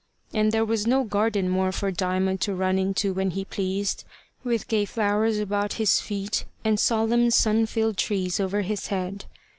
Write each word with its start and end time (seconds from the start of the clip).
And 0.33 0.51
there 0.51 0.65
was 0.65 0.87
no 0.87 1.03
garden 1.03 1.47
more 1.47 1.71
for 1.71 1.91
Diamond 1.91 2.41
to 2.41 2.55
run 2.55 2.79
into 2.79 3.13
when 3.13 3.29
he 3.29 3.45
pleased, 3.45 4.03
with 4.43 4.67
gay 4.67 4.83
flowers 4.83 5.37
about 5.37 5.73
his 5.73 5.99
feet, 5.99 6.43
and 6.65 6.79
solemn 6.79 7.29
sun 7.29 7.67
filled 7.67 7.97
trees 7.97 8.39
over 8.39 8.61
his 8.63 8.87
head. 8.87 9.25